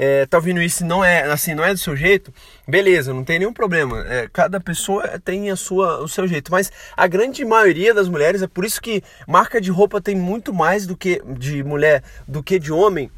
é, 0.00 0.26
tá 0.26 0.36
ouvindo 0.36 0.62
isso 0.62 0.86
não 0.86 1.04
é 1.04 1.22
assim, 1.24 1.56
não 1.56 1.64
é 1.64 1.72
do 1.72 1.78
seu 1.78 1.96
jeito, 1.96 2.32
beleza, 2.68 3.12
não 3.12 3.24
tem 3.24 3.40
nenhum 3.40 3.52
problema. 3.52 4.06
É, 4.08 4.28
cada 4.32 4.60
pessoa 4.60 5.18
tem 5.18 5.50
a 5.50 5.56
sua, 5.56 6.00
o 6.00 6.08
seu 6.08 6.28
jeito, 6.28 6.52
mas 6.52 6.70
a 6.96 7.08
grande 7.08 7.44
maioria 7.44 7.92
das 7.92 8.08
mulheres 8.08 8.40
é 8.40 8.46
por 8.46 8.64
isso 8.64 8.80
que 8.80 9.02
marca 9.26 9.60
de 9.60 9.72
roupa 9.72 10.00
tem 10.00 10.14
muito 10.14 10.54
mais 10.54 10.86
do 10.86 10.96
que 10.96 11.20
de 11.36 11.64
mulher 11.64 12.04
do 12.28 12.44
que 12.44 12.60
de 12.60 12.70
homem. 12.70 13.10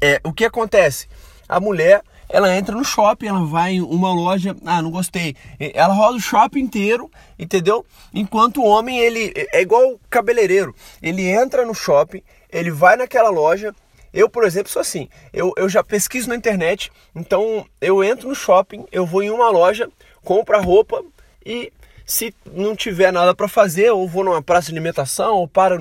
É, 0.00 0.20
o 0.24 0.32
que 0.32 0.44
acontece? 0.44 1.06
A 1.48 1.60
mulher 1.60 2.02
ela 2.28 2.52
entra 2.56 2.74
no 2.74 2.84
shopping, 2.84 3.28
ela 3.28 3.46
vai 3.46 3.74
em 3.74 3.80
uma 3.80 4.12
loja, 4.12 4.56
ah, 4.66 4.82
não 4.82 4.90
gostei. 4.90 5.36
Ela 5.60 5.94
roda 5.94 6.16
o 6.16 6.20
shopping 6.20 6.60
inteiro, 6.60 7.08
entendeu? 7.38 7.86
Enquanto 8.12 8.60
o 8.60 8.64
homem, 8.64 8.98
ele 8.98 9.32
é 9.52 9.62
igual 9.62 10.00
cabeleireiro. 10.10 10.74
Ele 11.00 11.22
entra 11.28 11.64
no 11.64 11.74
shopping, 11.74 12.22
ele 12.50 12.72
vai 12.72 12.96
naquela 12.96 13.28
loja, 13.28 13.72
eu, 14.14 14.28
por 14.28 14.44
exemplo, 14.44 14.70
sou 14.70 14.80
assim. 14.80 15.08
Eu, 15.32 15.52
eu 15.56 15.68
já 15.68 15.82
pesquiso 15.82 16.28
na 16.28 16.36
internet, 16.36 16.90
então 17.14 17.66
eu 17.80 18.02
entro 18.02 18.28
no 18.28 18.34
shopping, 18.34 18.86
eu 18.92 19.04
vou 19.04 19.22
em 19.22 19.30
uma 19.30 19.50
loja, 19.50 19.90
compro 20.22 20.56
a 20.56 20.60
roupa 20.60 21.04
e 21.44 21.72
se 22.06 22.34
não 22.52 22.76
tiver 22.76 23.10
nada 23.12 23.34
para 23.34 23.48
fazer, 23.48 23.90
ou 23.90 24.06
vou 24.06 24.22
numa 24.22 24.42
praça 24.42 24.66
de 24.66 24.74
alimentação, 24.74 25.36
ou 25.36 25.48
paro 25.48 25.78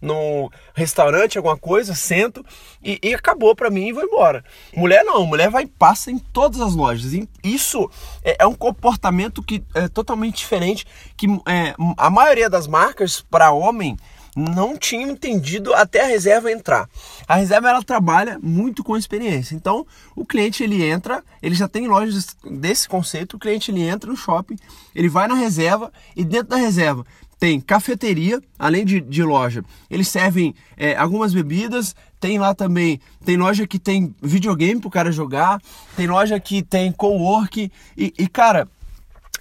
no 0.00 0.50
restaurante, 0.74 1.36
alguma 1.36 1.56
coisa, 1.56 1.94
sento 1.94 2.44
e, 2.82 2.98
e 3.02 3.14
acabou 3.14 3.54
para 3.54 3.68
mim 3.68 3.88
e 3.88 3.92
vou 3.92 4.04
embora. 4.04 4.44
Mulher 4.74 5.04
não, 5.04 5.26
mulher 5.26 5.50
vai 5.50 5.66
passa 5.66 6.10
em 6.10 6.18
todas 6.18 6.60
as 6.60 6.74
lojas. 6.74 7.12
E 7.12 7.28
isso 7.42 7.90
é, 8.24 8.36
é 8.40 8.46
um 8.46 8.54
comportamento 8.54 9.42
que 9.42 9.62
é 9.74 9.88
totalmente 9.88 10.36
diferente 10.36 10.86
que 11.16 11.26
é, 11.46 11.74
a 11.96 12.08
maioria 12.08 12.48
das 12.48 12.66
marcas 12.66 13.20
para 13.20 13.50
homem 13.50 13.96
não 14.36 14.76
tinham 14.76 15.10
entendido 15.10 15.72
até 15.72 16.02
a 16.02 16.06
reserva 16.06 16.52
entrar. 16.52 16.88
A 17.26 17.36
reserva 17.36 17.70
ela 17.70 17.82
trabalha 17.82 18.38
muito 18.42 18.84
com 18.84 18.94
experiência. 18.96 19.54
Então, 19.54 19.86
o 20.14 20.26
cliente 20.26 20.62
ele 20.62 20.84
entra, 20.84 21.24
ele 21.42 21.54
já 21.54 21.66
tem 21.66 21.88
lojas 21.88 22.36
desse 22.44 22.86
conceito, 22.86 23.36
o 23.36 23.38
cliente 23.38 23.70
ele 23.70 23.80
entra 23.80 24.10
no 24.10 24.16
shopping, 24.16 24.56
ele 24.94 25.08
vai 25.08 25.26
na 25.26 25.34
reserva 25.34 25.90
e 26.14 26.22
dentro 26.22 26.48
da 26.48 26.56
reserva 26.56 27.04
tem 27.38 27.60
cafeteria, 27.60 28.40
além 28.58 28.84
de, 28.84 29.00
de 29.00 29.22
loja. 29.22 29.64
Eles 29.90 30.08
servem 30.08 30.54
é, 30.76 30.96
algumas 30.96 31.34
bebidas, 31.34 31.94
tem 32.18 32.38
lá 32.38 32.54
também, 32.54 33.00
tem 33.24 33.36
loja 33.36 33.66
que 33.66 33.78
tem 33.78 34.14
videogame 34.22 34.80
pro 34.80 34.90
cara 34.90 35.12
jogar, 35.12 35.60
tem 35.94 36.06
loja 36.06 36.40
que 36.40 36.62
tem 36.62 36.90
co-work 36.90 37.70
e, 37.96 38.14
e, 38.18 38.28
cara, 38.28 38.66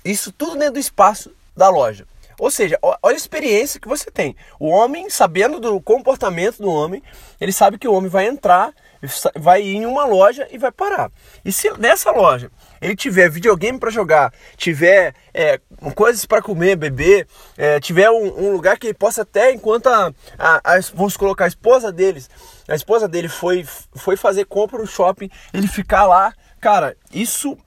isso 0.04 0.32
tudo 0.32 0.58
dentro 0.58 0.74
do 0.74 0.80
espaço 0.80 1.32
da 1.56 1.70
loja. 1.70 2.06
Ou 2.40 2.52
seja, 2.52 2.78
olha 2.82 2.98
a 3.04 3.14
experiência 3.14 3.80
que 3.80 3.88
você 3.88 4.12
tem. 4.12 4.36
O 4.60 4.68
homem, 4.68 5.10
sabendo 5.10 5.60
do 5.60 5.80
comportamento 5.82 6.62
do 6.62 6.70
homem, 6.70 7.02
ele 7.40 7.52
sabe 7.52 7.78
que 7.78 7.88
o 7.88 7.94
homem 7.94 8.10
vai 8.10 8.28
entrar, 8.28 8.74
vai 9.36 9.62
ir 9.62 9.76
em 9.76 9.86
uma 9.86 10.06
loja 10.06 10.48
e 10.52 10.58
vai 10.58 10.72
parar. 10.72 11.12
E 11.44 11.52
se 11.52 11.72
nessa 11.78 12.12
loja 12.12 12.52
ele 12.82 12.96
tiver 12.96 13.30
videogame 13.30 13.80
para 13.80 13.90
jogar, 13.90 14.34
tiver 14.58 15.14
é, 15.34 15.60
coisas 15.96 16.26
para 16.26 16.42
comer, 16.42 16.76
beber, 16.76 17.28
é, 17.58 17.80
tiver 17.80 18.10
um, 18.10 18.48
um, 18.48 18.52
lugar 18.52 18.78
que 18.78 18.88
ele 18.88 18.94
possa 18.94 19.22
até, 19.24 19.52
enquanto 19.52 19.88
a, 19.88 20.14
a, 20.38 20.76
a, 20.76 20.80
vamos 20.94 21.18
colocar 21.18 21.46
a 21.46 21.48
esposa 21.48 21.92
deles, 21.92 22.30
a 22.68 22.76
esposa 22.76 23.08
dele 23.08 23.28
foi, 23.28 23.66
foi 23.96 24.16
fazer 24.18 24.46
compra 24.46 24.80
no 24.80 24.88
shopping, 24.88 25.30
ele 25.54 25.68
ficar 25.68 26.06
lá, 26.06 26.34
cara, 26.60 26.96
isso 27.12 27.58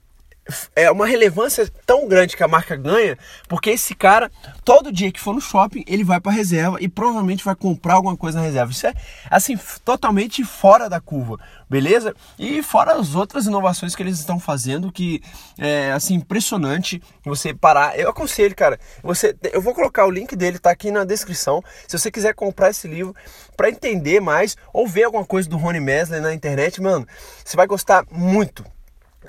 é 0.74 0.90
uma 0.90 1.06
relevância 1.06 1.70
tão 1.84 2.08
grande 2.08 2.36
que 2.36 2.42
a 2.42 2.48
marca 2.48 2.76
ganha, 2.76 3.18
porque 3.48 3.70
esse 3.70 3.94
cara, 3.94 4.30
todo 4.64 4.92
dia 4.92 5.12
que 5.12 5.20
for 5.20 5.34
no 5.34 5.40
shopping, 5.40 5.84
ele 5.86 6.04
vai 6.04 6.20
para 6.20 6.32
reserva 6.32 6.78
e 6.80 6.88
provavelmente 6.88 7.44
vai 7.44 7.54
comprar 7.54 7.94
alguma 7.94 8.16
coisa 8.16 8.38
na 8.38 8.44
reserva. 8.44 8.72
Isso 8.72 8.86
é, 8.86 8.94
assim, 9.30 9.58
totalmente 9.84 10.44
fora 10.44 10.88
da 10.88 11.00
curva, 11.00 11.38
beleza? 11.68 12.14
E 12.38 12.62
fora 12.62 12.94
as 12.94 13.14
outras 13.14 13.46
inovações 13.46 13.94
que 13.94 14.02
eles 14.02 14.18
estão 14.18 14.40
fazendo, 14.40 14.90
que 14.90 15.22
é, 15.58 15.92
assim, 15.92 16.14
impressionante 16.14 17.02
você 17.24 17.52
parar. 17.52 17.98
Eu 17.98 18.08
aconselho, 18.08 18.54
cara, 18.54 18.78
você, 19.02 19.36
eu 19.52 19.60
vou 19.60 19.74
colocar 19.74 20.06
o 20.06 20.10
link 20.10 20.34
dele, 20.34 20.58
tá 20.58 20.70
aqui 20.70 20.90
na 20.90 21.04
descrição. 21.04 21.62
Se 21.86 21.98
você 21.98 22.10
quiser 22.10 22.34
comprar 22.34 22.70
esse 22.70 22.88
livro 22.88 23.14
para 23.56 23.68
entender 23.68 24.20
mais 24.20 24.56
ou 24.72 24.86
ver 24.86 25.04
alguma 25.04 25.24
coisa 25.24 25.48
do 25.48 25.56
Rony 25.56 25.80
Mesler 25.80 26.22
na 26.22 26.32
internet, 26.32 26.80
mano, 26.80 27.06
você 27.44 27.56
vai 27.56 27.66
gostar 27.66 28.04
muito 28.10 28.64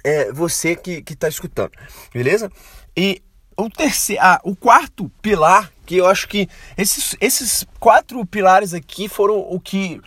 é, 0.03 0.31
você 0.31 0.75
que 0.75 1.03
está 1.07 1.27
escutando, 1.27 1.71
beleza? 2.13 2.51
E 2.95 3.21
o 3.57 3.69
terceiro, 3.69 4.21
ah, 4.23 4.39
o 4.43 4.55
quarto 4.55 5.09
pilar, 5.21 5.71
que 5.85 5.97
eu 5.97 6.07
acho 6.07 6.27
que 6.27 6.47
esses, 6.77 7.15
esses 7.19 7.65
quatro 7.79 8.25
pilares 8.25 8.73
aqui 8.73 9.09
foram 9.09 9.39
o 9.39 9.59
que 9.59 10.01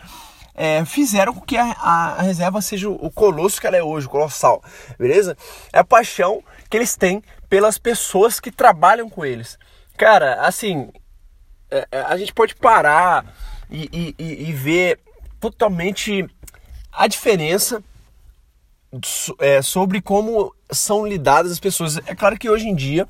é, 0.55 0.83
fizeram 0.85 1.33
com 1.33 1.41
que 1.41 1.57
a, 1.57 1.71
a, 1.71 2.21
reserva 2.21 2.61
seja 2.61 2.89
o 2.89 3.11
colosso 3.11 3.59
que 3.59 3.67
ela 3.67 3.77
é 3.77 3.83
hoje, 3.83 4.07
colossal, 4.07 4.63
beleza? 4.97 5.37
É 5.71 5.79
a 5.79 5.83
paixão 5.83 6.43
que 6.69 6.77
eles 6.77 6.95
têm 6.95 7.21
pelas 7.49 7.77
pessoas 7.77 8.39
que 8.39 8.51
trabalham 8.51 9.09
com 9.09 9.23
eles. 9.23 9.57
Cara, 9.97 10.41
assim, 10.41 10.89
é, 11.69 11.87
é 11.91 12.01
a 12.01 12.17
gente 12.17 12.33
pode 12.33 12.55
parar 12.55 13.25
e, 13.69 14.15
e, 14.17 14.49
e 14.49 14.53
ver 14.53 14.99
totalmente 15.39 16.27
a 16.91 17.07
diferença 17.07 17.83
é, 19.39 19.61
sobre 19.61 20.01
como 20.01 20.53
são 20.71 21.05
lidadas 21.05 21.51
as 21.51 21.59
pessoas. 21.59 21.97
É 22.05 22.15
claro 22.15 22.37
que 22.37 22.49
hoje 22.49 22.67
em 22.67 22.75
dia 22.75 23.07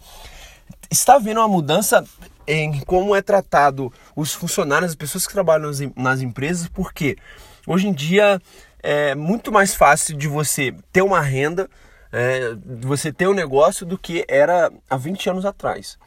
está 0.89 1.15
havendo 1.15 1.39
uma 1.39 1.47
mudança 1.47 2.05
em 2.45 2.79
como 2.81 3.15
é 3.15 3.21
tratado 3.21 3.91
os 4.15 4.33
funcionários, 4.33 4.91
as 4.91 4.95
pessoas 4.95 5.25
que 5.25 5.33
trabalham 5.33 5.67
nas, 5.67 5.79
nas 5.95 6.21
empresas, 6.21 6.67
porque 6.67 7.17
hoje 7.65 7.87
em 7.87 7.93
dia 7.93 8.41
é 8.81 9.15
muito 9.15 9.51
mais 9.51 9.73
fácil 9.73 10.15
de 10.17 10.27
você 10.27 10.75
ter 10.91 11.01
uma 11.01 11.21
renda, 11.21 11.69
é, 12.11 12.55
você 12.81 13.11
ter 13.11 13.27
um 13.27 13.33
negócio 13.33 13.85
do 13.85 13.97
que 13.97 14.25
era 14.27 14.71
há 14.89 14.97
20 14.97 15.29
anos 15.29 15.45
atrás. 15.45 15.97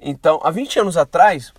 Então, 0.00 0.40
há 0.42 0.50
20 0.50 0.80
anos 0.80 0.96
atrás, 0.96 1.52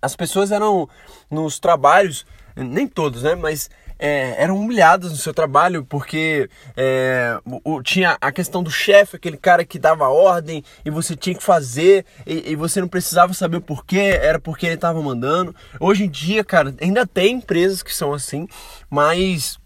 as 0.00 0.14
pessoas 0.14 0.52
eram 0.52 0.88
nos 1.30 1.58
trabalhos 1.58 2.24
nem 2.54 2.86
todos, 2.86 3.22
né? 3.22 3.34
Mas 3.34 3.68
é, 3.98 4.42
eram 4.42 4.58
humilhadas 4.58 5.10
no 5.10 5.16
seu 5.16 5.32
trabalho 5.32 5.84
porque 5.84 6.48
é, 6.76 7.38
o, 7.44 7.82
tinha 7.82 8.16
a 8.20 8.30
questão 8.30 8.62
do 8.62 8.70
chefe, 8.70 9.16
aquele 9.16 9.36
cara 9.36 9.64
que 9.64 9.78
dava 9.78 10.08
ordem 10.08 10.62
e 10.84 10.90
você 10.90 11.16
tinha 11.16 11.34
que 11.34 11.42
fazer 11.42 12.04
e, 12.26 12.52
e 12.52 12.56
você 12.56 12.80
não 12.80 12.88
precisava 12.88 13.32
saber 13.32 13.58
o 13.58 13.62
porquê, 13.62 14.18
era 14.20 14.38
porque 14.38 14.66
ele 14.66 14.74
estava 14.74 15.00
mandando. 15.00 15.54
Hoje 15.80 16.04
em 16.04 16.10
dia, 16.10 16.44
cara, 16.44 16.74
ainda 16.80 17.06
tem 17.06 17.36
empresas 17.36 17.82
que 17.82 17.94
são 17.94 18.12
assim, 18.12 18.46
mas 18.90 19.58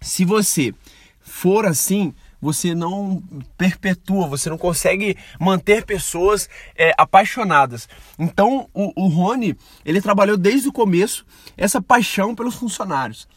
se 0.00 0.24
você 0.24 0.74
for 1.20 1.66
assim, 1.66 2.14
você 2.40 2.74
não 2.74 3.22
perpetua, 3.56 4.28
você 4.28 4.48
não 4.48 4.56
consegue 4.56 5.16
manter 5.40 5.84
pessoas 5.84 6.48
é, 6.76 6.92
apaixonadas. 6.96 7.88
Então, 8.18 8.68
o, 8.72 8.92
o 9.04 9.08
Rony, 9.08 9.56
ele 9.84 10.00
trabalhou 10.00 10.36
desde 10.36 10.68
o 10.68 10.72
começo 10.72 11.26
essa 11.56 11.82
paixão 11.82 12.34
pelos 12.34 12.54
funcionários. 12.54 13.28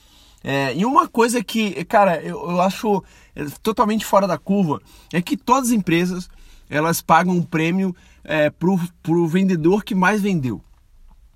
É, 0.43 0.75
e 0.75 0.85
uma 0.85 1.07
coisa 1.07 1.43
que, 1.43 1.83
cara, 1.85 2.21
eu, 2.21 2.49
eu 2.49 2.61
acho 2.61 3.03
é, 3.35 3.45
totalmente 3.61 4.05
fora 4.05 4.27
da 4.27 4.37
curva 4.37 4.81
é 5.13 5.21
que 5.21 5.37
todas 5.37 5.69
as 5.69 5.75
empresas 5.75 6.29
elas 6.69 7.01
pagam 7.01 7.35
um 7.35 7.43
prêmio 7.43 7.95
é, 8.23 8.49
pro, 8.49 8.79
pro 9.03 9.27
vendedor 9.27 9.83
que 9.83 9.93
mais 9.93 10.21
vendeu. 10.21 10.61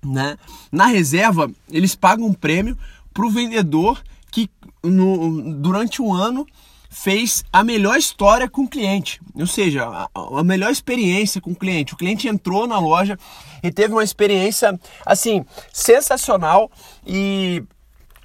Né? 0.04 0.36
Na 0.72 0.86
reserva, 0.86 1.50
eles 1.70 1.94
pagam 1.94 2.26
um 2.26 2.32
prêmio 2.32 2.76
pro 3.12 3.30
vendedor 3.30 4.02
que 4.30 4.50
no, 4.82 5.54
durante 5.54 6.00
um 6.00 6.12
ano 6.12 6.46
fez 6.88 7.44
a 7.52 7.62
melhor 7.62 7.98
história 7.98 8.48
com 8.48 8.62
o 8.62 8.68
cliente, 8.68 9.20
ou 9.34 9.46
seja, 9.46 9.84
a, 9.84 10.08
a, 10.14 10.42
melhor 10.42 10.70
experiência 10.70 11.40
com 11.40 11.50
o 11.50 11.56
cliente. 11.56 11.92
O 11.92 11.96
cliente 11.96 12.26
entrou 12.26 12.66
na 12.66 12.78
loja 12.78 13.18
e 13.62 13.70
teve 13.70 13.92
uma 13.92 14.04
experiência 14.04 14.78
assim 15.04 15.44
sensacional 15.72 16.70
e 17.06 17.62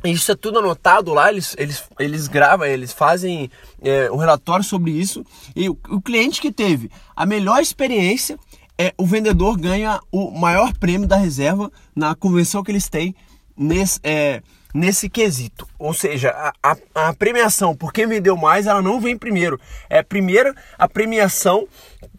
isso 0.04 0.32
é 0.32 0.36
tudo 0.36 0.60
anotado 0.60 1.14
lá, 1.14 1.32
eles, 1.32 1.56
eles, 1.58 1.84
eles 2.00 2.28
gravam, 2.28 2.66
eles 2.66 2.92
fazem 2.92 3.52
é, 3.82 4.12
um 4.12 4.16
relatório 4.16 4.64
sobre 4.64 4.92
isso. 4.92 5.24
E 5.56 5.70
o, 5.70 5.78
o, 5.90 6.02
cliente 6.02 6.42
que 6.42 6.52
teve 6.52 6.90
a 7.16 7.26
melhor 7.26 7.62
experiência, 7.62 8.38
é, 8.78 8.94
o 8.98 9.06
vendedor 9.06 9.58
ganha 9.58 10.00
o 10.12 10.32
maior 10.32 10.74
prêmio 10.74 11.08
da 11.08 11.18
reserva 11.18 11.72
na 11.96 12.16
convenção 12.16 12.64
que 12.64 12.72
eles 12.72 12.90
têm 12.90 13.16
nesse, 13.56 14.00
é, 14.04 14.42
nesse 14.74 15.08
quesito. 15.08 15.68
Ou 15.78 15.94
seja, 15.94 16.32
a, 16.32 16.54
a, 16.64 17.10
a, 17.10 17.14
premiação 17.14 17.76
por 17.76 17.94
quem 17.94 18.08
vendeu 18.08 18.36
mais, 18.36 18.66
ela 18.66 18.82
não 18.82 19.00
vem 19.00 19.16
primeiro. 19.16 19.60
É 19.88 20.02
primeiro 20.02 20.56
a 20.80 20.88
premiação 20.88 21.68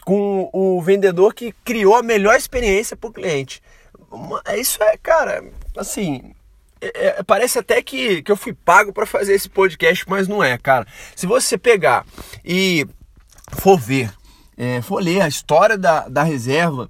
com 0.05 0.49
o 0.53 0.81
vendedor 0.81 1.33
que 1.33 1.53
criou 1.65 1.95
a 1.95 2.03
melhor 2.03 2.35
experiência 2.35 2.95
para 2.95 3.09
o 3.09 3.13
cliente. 3.13 3.61
Isso 4.57 4.81
é, 4.83 4.95
cara, 4.97 5.43
assim, 5.75 6.33
é, 6.83 7.07
é, 7.19 7.23
parece 7.23 7.59
até 7.59 7.81
que, 7.81 8.21
que 8.21 8.31
eu 8.31 8.37
fui 8.37 8.53
pago 8.53 8.91
para 8.91 9.05
fazer 9.05 9.33
esse 9.33 9.49
podcast, 9.49 10.03
mas 10.07 10.27
não 10.27 10.43
é, 10.43 10.57
cara. 10.57 10.85
Se 11.15 11.25
você 11.25 11.57
pegar 11.57 12.05
e 12.43 12.85
for 13.51 13.79
ver, 13.79 14.11
é, 14.57 14.81
for 14.81 15.01
ler 15.01 15.21
a 15.21 15.27
história 15.27 15.77
da, 15.77 16.07
da 16.07 16.23
reserva 16.23 16.89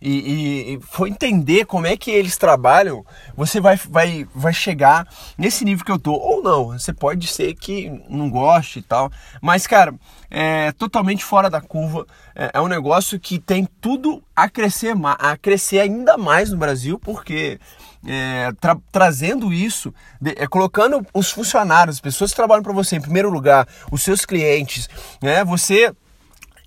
e, 0.00 0.74
e, 0.74 0.80
for 0.80 1.06
entender 1.06 1.66
como 1.66 1.86
é 1.86 1.96
que 1.96 2.10
eles 2.10 2.38
trabalham, 2.38 3.04
você 3.36 3.60
vai, 3.60 3.76
vai, 3.76 4.26
vai 4.34 4.52
chegar 4.52 5.06
nesse 5.36 5.64
nível 5.64 5.84
que 5.84 5.92
eu 5.92 5.98
tô. 5.98 6.12
Ou 6.12 6.42
não, 6.42 6.78
você 6.78 6.92
pode 6.92 7.26
ser 7.26 7.54
que 7.54 7.90
não 8.08 8.30
goste 8.30 8.78
e 8.78 8.82
tal. 8.82 9.10
Mas, 9.42 9.66
cara, 9.66 9.94
é 10.30 10.72
totalmente 10.72 11.22
fora 11.22 11.50
da 11.50 11.60
curva. 11.60 12.06
É, 12.34 12.52
é 12.54 12.60
um 12.60 12.68
negócio 12.68 13.20
que 13.20 13.38
tem 13.38 13.68
tudo 13.80 14.22
a 14.34 14.48
crescer, 14.48 14.94
a 15.18 15.36
crescer 15.36 15.80
ainda 15.80 16.16
mais 16.16 16.50
no 16.50 16.56
Brasil, 16.56 16.98
porque 16.98 17.60
é, 18.06 18.50
tra 18.58 18.76
trazendo 18.90 19.52
isso, 19.52 19.92
de, 20.20 20.30
é, 20.30 20.46
colocando 20.46 21.06
os 21.12 21.30
funcionários, 21.30 21.96
as 21.96 22.00
pessoas 22.00 22.30
que 22.30 22.36
trabalham 22.36 22.62
para 22.62 22.72
você 22.72 22.96
em 22.96 23.00
primeiro 23.00 23.28
lugar, 23.28 23.68
os 23.90 24.02
seus 24.02 24.24
clientes, 24.24 24.88
né? 25.22 25.44
Você 25.44 25.92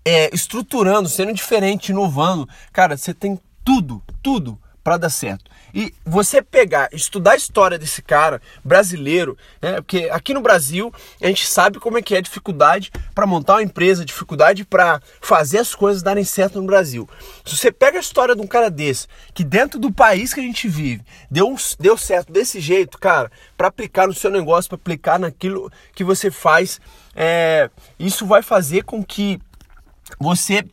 é, 0.06 0.30
estruturando, 0.34 1.08
sendo 1.08 1.34
diferente, 1.34 1.90
inovando, 1.90 2.48
cara, 2.72 2.98
você 2.98 3.14
tem 3.14 3.40
tudo, 3.64 4.04
tudo 4.22 4.60
para 4.84 4.98
dar 4.98 5.10
certo. 5.10 5.50
E 5.74 5.92
você 6.06 6.42
pegar, 6.42 6.90
estudar 6.92 7.32
a 7.32 7.36
história 7.36 7.80
desse 7.80 8.02
cara 8.02 8.40
brasileiro, 8.64 9.36
né? 9.60 9.76
Porque 9.76 10.10
aqui 10.12 10.34
no 10.34 10.42
Brasil 10.42 10.94
a 11.20 11.28
gente 11.28 11.48
sabe 11.48 11.80
como 11.80 11.98
é 11.98 12.02
que 12.02 12.14
é 12.14 12.20
a 12.20 12.22
dificuldade 12.22 12.92
para 13.16 13.26
montar 13.26 13.54
uma 13.54 13.64
empresa, 13.64 14.06
dificuldade 14.06 14.66
para 14.66 15.02
fazer 15.20 15.60
as 15.60 15.74
coisas 15.74 16.04
darem 16.04 16.24
certo 16.24 16.60
no 16.62 16.68
Brasil. 16.68 17.10
Se 17.44 17.58
você 17.58 17.72
pega 17.72 17.98
a 17.98 18.02
história 18.02 18.36
de 18.36 18.42
um 18.42 18.48
cara 18.48 18.70
desse, 18.70 19.08
que 19.34 19.44
dentro 19.44 19.80
do 19.80 19.92
país 19.92 20.32
que 20.34 20.42
a 20.42 20.44
gente 20.44 20.68
vive, 20.68 21.04
deu, 21.32 21.56
deu 21.80 21.98
certo 21.98 22.32
desse 22.32 22.60
jeito, 22.60 23.00
cara, 23.00 23.32
para 23.58 23.70
aplicar 23.70 24.06
no 24.06 24.14
seu 24.14 24.30
negócio, 24.30 24.70
para 24.70 24.76
aplicar 24.76 25.18
naquilo 25.18 25.72
que 25.96 26.04
você 26.04 26.30
faz, 26.30 26.80
é, 27.16 27.70
isso 27.98 28.28
vai 28.28 28.44
fazer 28.44 28.84
com 28.84 29.04
que 29.04 29.40
você 30.20 30.64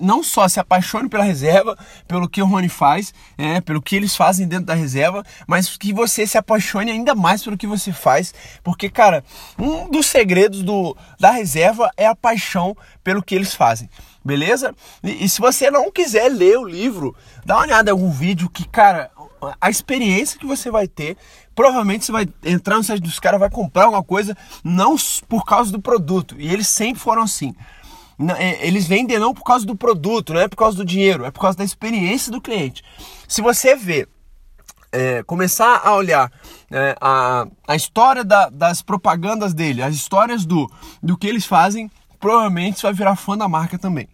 não 0.00 0.22
só 0.22 0.46
se 0.48 0.60
apaixone 0.60 1.08
pela 1.08 1.24
reserva, 1.24 1.76
pelo 2.06 2.28
que 2.28 2.40
o 2.40 2.46
Rony 2.46 2.68
faz, 2.68 3.12
é, 3.36 3.60
pelo 3.60 3.82
que 3.82 3.96
eles 3.96 4.14
fazem 4.14 4.46
dentro 4.46 4.66
da 4.66 4.74
reserva, 4.74 5.24
mas 5.46 5.76
que 5.76 5.92
você 5.92 6.26
se 6.26 6.38
apaixone 6.38 6.90
ainda 6.90 7.14
mais 7.14 7.42
pelo 7.42 7.56
que 7.56 7.66
você 7.66 7.92
faz, 7.92 8.32
porque, 8.62 8.88
cara, 8.88 9.24
um 9.58 9.90
dos 9.90 10.06
segredos 10.06 10.62
do, 10.62 10.96
da 11.18 11.30
reserva 11.30 11.90
é 11.96 12.06
a 12.06 12.14
paixão 12.14 12.76
pelo 13.02 13.22
que 13.22 13.34
eles 13.34 13.54
fazem, 13.54 13.88
beleza? 14.24 14.74
E, 15.02 15.24
e 15.24 15.28
se 15.28 15.40
você 15.40 15.70
não 15.70 15.90
quiser 15.90 16.28
ler 16.28 16.58
o 16.58 16.68
livro, 16.68 17.14
dá 17.44 17.56
uma 17.56 17.64
olhada 17.64 17.90
em 17.90 17.92
algum 17.92 18.10
vídeo 18.10 18.48
que, 18.48 18.66
cara, 18.66 19.10
a 19.60 19.70
experiência 19.70 20.38
que 20.38 20.46
você 20.46 20.70
vai 20.70 20.88
ter, 20.88 21.16
provavelmente 21.54 22.04
você 22.04 22.12
vai 22.12 22.28
entrar 22.44 22.76
no 22.76 22.84
site 22.84 23.02
dos 23.02 23.18
caras, 23.18 23.40
vai 23.40 23.50
comprar 23.50 23.84
alguma 23.84 24.02
coisa, 24.02 24.36
não 24.62 24.96
por 25.28 25.44
causa 25.44 25.70
do 25.72 25.80
produto, 25.80 26.36
e 26.38 26.52
eles 26.52 26.68
sempre 26.68 27.00
foram 27.00 27.22
assim. 27.22 27.54
É, 28.36 28.66
eles 28.66 28.86
vendem 28.86 29.18
não 29.18 29.32
por 29.32 29.44
causa 29.44 29.64
do 29.64 29.76
produto, 29.76 30.34
não 30.34 30.40
é 30.40 30.48
por 30.48 30.56
causa 30.56 30.76
do 30.76 30.84
dinheiro, 30.84 31.24
é 31.24 31.30
por 31.30 31.40
causa 31.40 31.56
da 31.56 31.64
experiência 31.64 32.32
do 32.32 32.40
cliente. 32.40 32.82
Se 33.28 33.40
você 33.40 33.76
vê, 33.76 34.08
é, 34.90 35.22
começar 35.22 35.80
a 35.84 35.94
olhar 35.94 36.32
é, 36.70 36.96
a, 37.00 37.46
a 37.66 37.76
história 37.76 38.24
da, 38.24 38.48
das 38.48 38.82
propagandas 38.82 39.54
dele, 39.54 39.82
as 39.82 39.94
histórias 39.94 40.44
do, 40.44 40.70
do 41.02 41.16
que 41.16 41.26
eles 41.26 41.46
fazem, 41.46 41.90
provavelmente 42.18 42.80
você 42.80 42.86
vai 42.86 42.94
virar 42.94 43.16
fã 43.16 43.36
da 43.36 43.48
marca 43.48 43.78
também, 43.78 44.08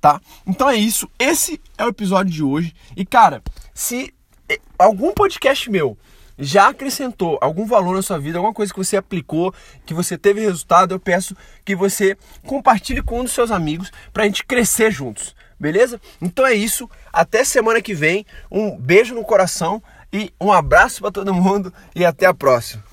tá? 0.00 0.20
Então 0.46 0.68
é 0.68 0.76
isso, 0.76 1.08
esse 1.18 1.60
é 1.76 1.84
o 1.84 1.88
episódio 1.88 2.32
de 2.32 2.42
hoje. 2.42 2.74
E 2.96 3.04
cara, 3.04 3.42
se 3.74 4.14
é, 4.48 4.58
algum 4.78 5.12
podcast 5.12 5.70
meu 5.70 5.98
já 6.40 6.68
acrescentou 6.68 7.38
algum 7.40 7.66
valor 7.66 7.94
na 7.94 8.02
sua 8.02 8.18
vida, 8.18 8.38
alguma 8.38 8.54
coisa 8.54 8.72
que 8.72 8.78
você 8.78 8.96
aplicou, 8.96 9.54
que 9.84 9.94
você 9.94 10.16
teve 10.16 10.40
resultado, 10.40 10.94
eu 10.94 10.98
peço 10.98 11.36
que 11.64 11.76
você 11.76 12.16
compartilhe 12.46 13.02
com 13.02 13.20
um 13.20 13.24
dos 13.24 13.32
seus 13.32 13.50
amigos 13.50 13.92
para 14.12 14.24
a 14.24 14.26
gente 14.26 14.44
crescer 14.44 14.90
juntos, 14.90 15.36
beleza? 15.58 16.00
Então 16.20 16.46
é 16.46 16.54
isso, 16.54 16.88
até 17.12 17.44
semana 17.44 17.82
que 17.82 17.94
vem, 17.94 18.24
um 18.50 18.76
beijo 18.76 19.14
no 19.14 19.22
coração 19.22 19.82
e 20.12 20.32
um 20.40 20.50
abraço 20.50 21.02
para 21.02 21.12
todo 21.12 21.34
mundo 21.34 21.72
e 21.94 22.04
até 22.04 22.26
a 22.26 22.34
próxima. 22.34 22.89